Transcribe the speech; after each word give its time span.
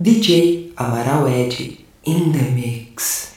DJ 0.00 0.72
Amaral 0.76 1.26
Ed 1.28 1.76
in 2.04 2.30
the 2.30 2.50
mix. 2.52 3.27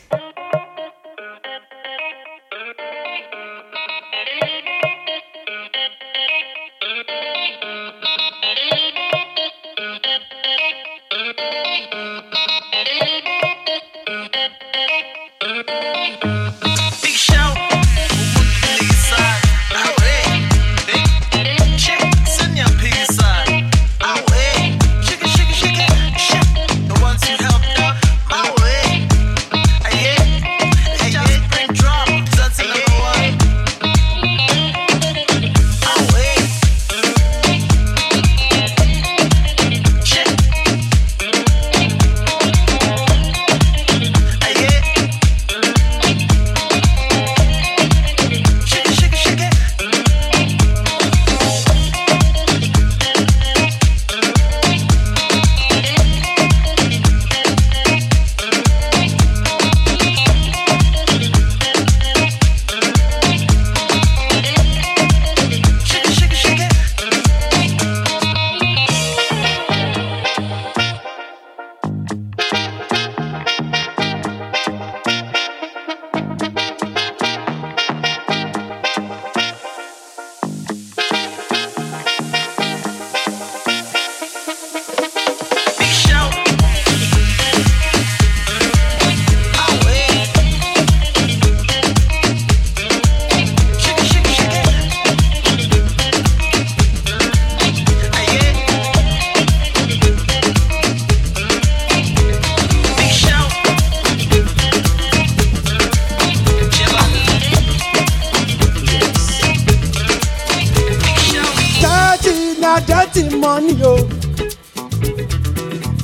money, 113.41 113.73
yo. 113.73 113.97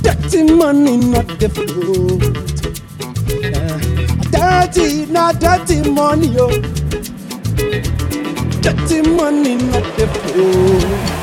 Dirty 0.02 0.44
money, 0.54 0.98
not 0.98 1.28
the 1.40 1.50
fruit. 1.54 2.24
Uh, 3.56 3.78
dirty, 4.32 5.06
not 5.06 5.40
dirty 5.40 5.88
money, 5.92 6.36
oh. 6.40 6.50
Dirty 8.62 9.02
money, 9.12 9.56
not 9.56 9.86
the 9.98 10.08
fruit. 10.08 11.17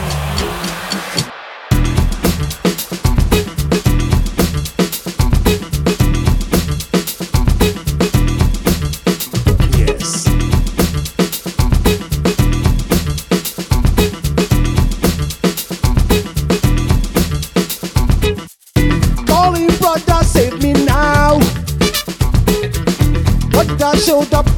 out 24.15 24.33
up 24.33 24.53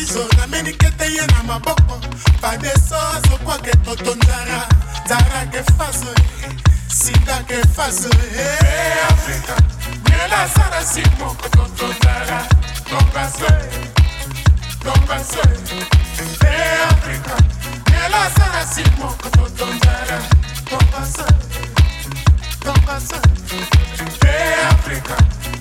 biso 0.00 0.26
namenike 0.38 0.90
te 0.96 1.04
ye 1.12 1.26
na 1.26 1.42
maboko. 1.42 2.00
Padesoso 2.40 3.36
kwake 3.44 3.70
totondara 3.84 4.68
zarake 5.08 5.62
faso 5.78 6.14
sindake 6.88 7.62
faso 7.76 8.08
eh, 8.08 9.08
afrika 9.10 9.54
ngelasara 10.08 10.84
simoko 10.84 11.48
totondara 11.48 12.46
topaso 12.88 13.50
topaso 14.82 15.42
eh, 16.46 16.88
afrika 16.90 17.36
ngelasara 17.90 18.66
simoko 18.74 19.28
totondara 19.30 20.18
topaso 20.70 21.26
topaso 22.64 23.16
eh, 24.26 24.66
afrika 24.70 25.16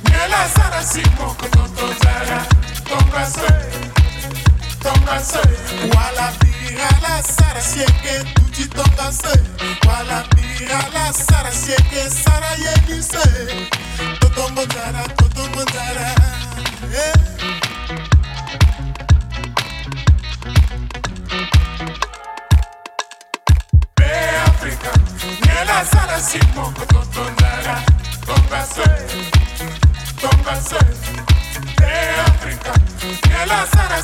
ngelasara 0.09 0.83
simoko 0.83 1.47
totondara 1.47 2.45
topaso 2.89 3.98
jitonga 4.79 5.19
se 5.19 5.39
wala 5.95 6.33
la 7.01 7.21
sara 7.21 7.61
si 7.61 7.81
es 7.81 7.91
que 8.01 8.23
tu 8.33 8.43
jitonga 8.53 9.11
se 9.11 9.39
wala 9.85 10.23
pira 10.35 10.79
la 10.93 11.11
sara 11.11 11.51
si 11.51 11.73
que 11.89 12.09
sara 12.09 12.55
ye 12.55 12.73
ni 12.87 13.01
se 13.01 13.19
totongo 14.19 14.65
dara 14.65 15.03
totongo 15.15 15.63
dara 15.65 16.15
eh. 16.93 17.13
Africa, 24.45 24.91
Nela 25.45 25.85
Sara 25.85 26.19
Simon, 26.19 26.73
Totonara, 26.73 27.83
Tombase, 28.25 28.83
Tombase. 30.19 31.48
Africa, 31.59 32.73
niela 33.27 33.67
sara 33.67 34.01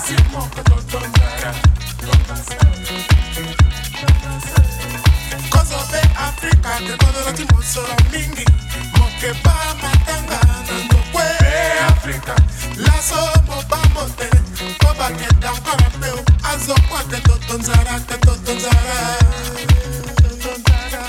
ke 18.07 18.17
totonzara. 18.17 18.95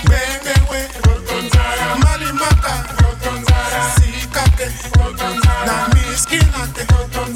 Bengewe, 0.08 0.80
Malimaka, 2.04 2.74
Sikake, 3.94 4.66
na 5.44 5.45
adelante, 6.62 7.35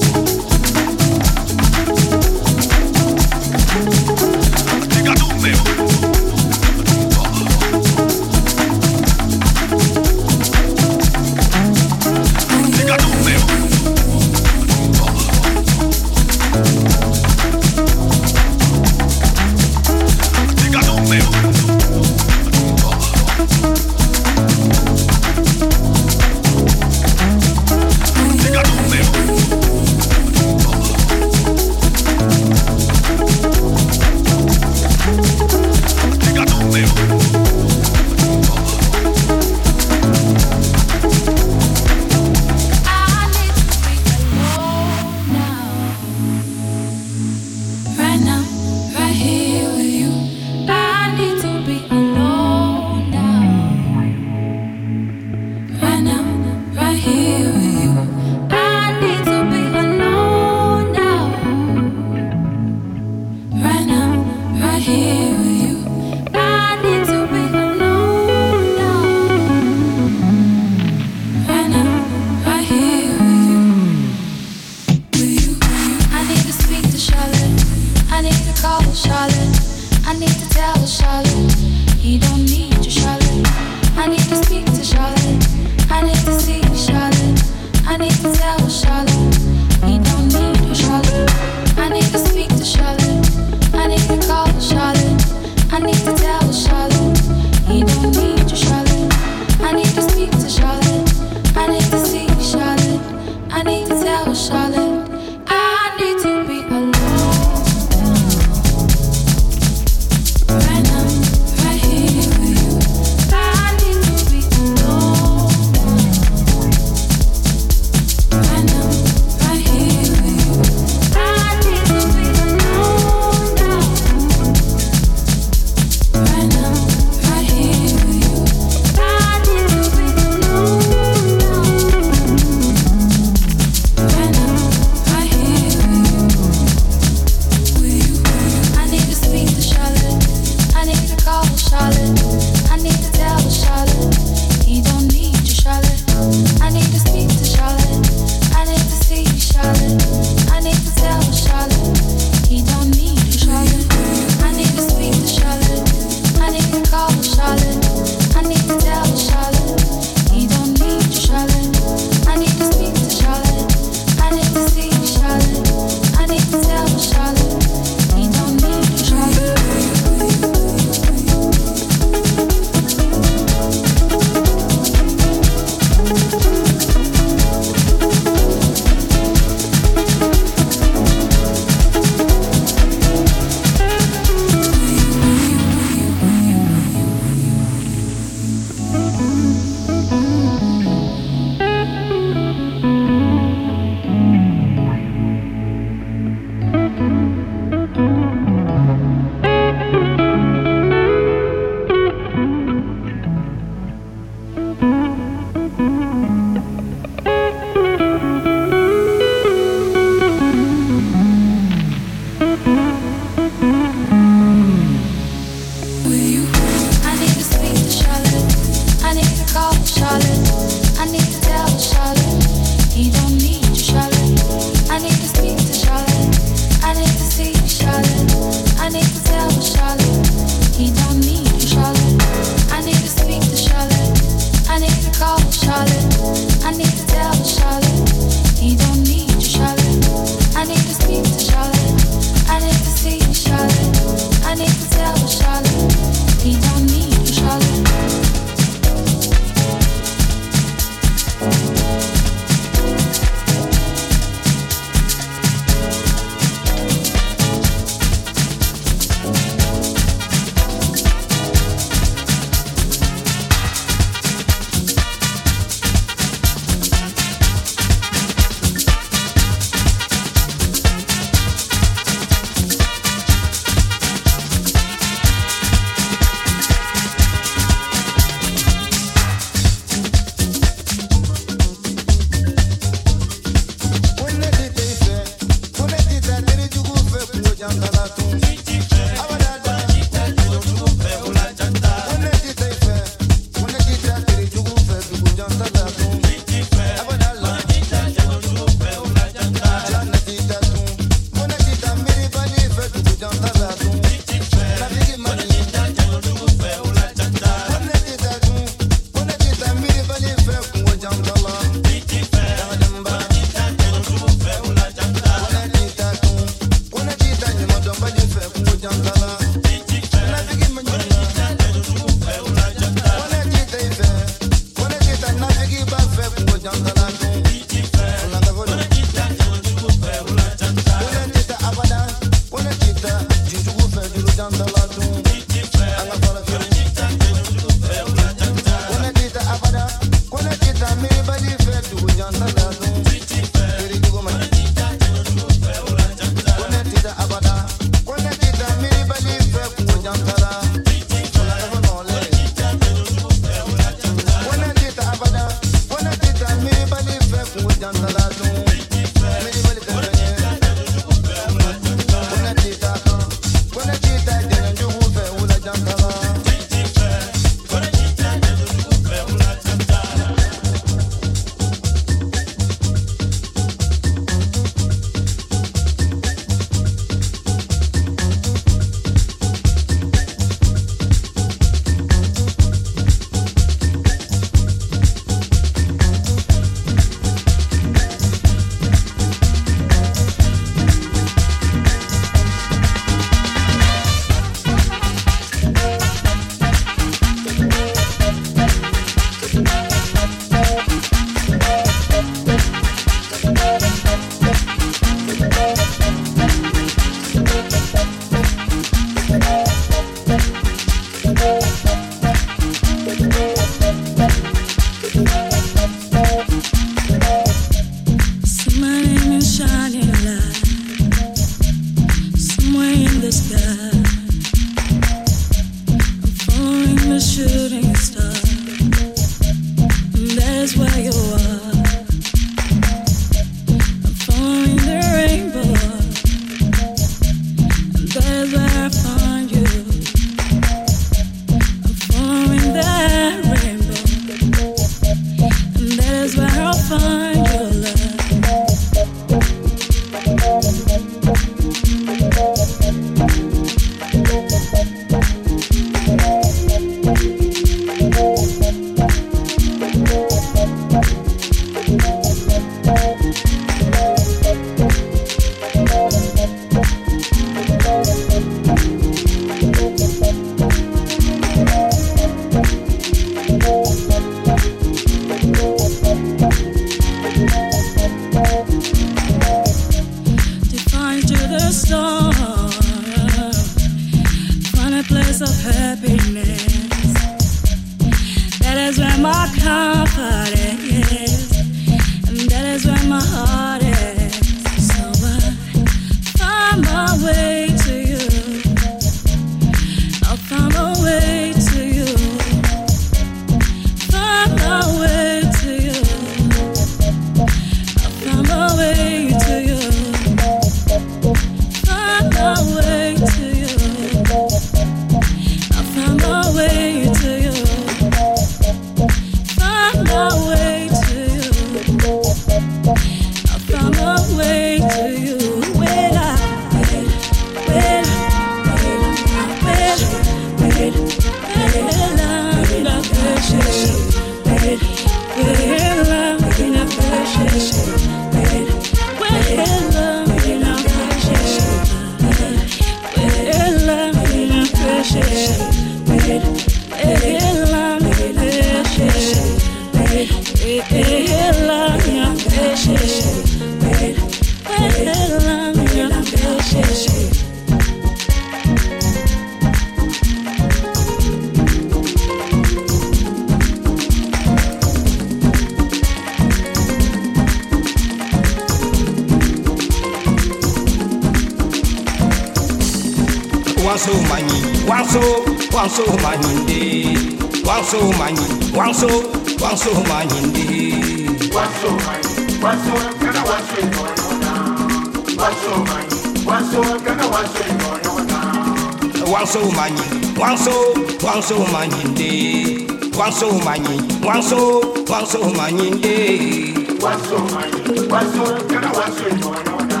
wanso 591.42 591.58
manyinde 591.72 592.86
wanso 593.18 593.46
manyi 593.64 593.98
wanso 594.26 594.80
wanso 595.10 595.38
manyinde 595.56 596.74
wanso 597.02 597.38
manyi 597.52 598.08
wanso 598.10 598.44
kana 598.70 598.92
wanso 598.92 599.28
inoona 599.28 600.00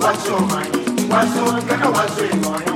wanso 0.00 0.40
manyi 0.50 0.80
wanso 1.12 1.62
kana 1.68 1.88
wanso 1.90 2.24
inoona 2.32 2.75